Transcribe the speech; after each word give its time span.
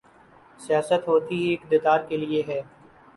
سیاست 0.59 1.07
ہوتی 1.07 1.35
ہی 1.37 1.53
اقتدار 1.53 1.99
کے 2.09 2.17
لیے 2.17 2.41
ہے۔ 2.47 2.61